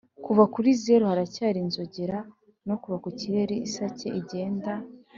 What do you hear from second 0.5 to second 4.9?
kuri zeru, haracyari inzogera; no kuva ikirere-isake igenda